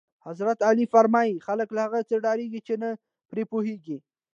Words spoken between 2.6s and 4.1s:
چې نه پرې پوهېږي.